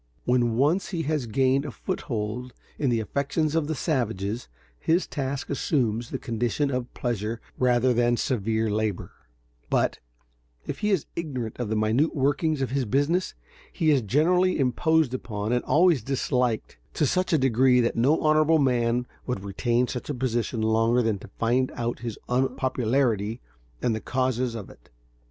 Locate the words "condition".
6.17-6.71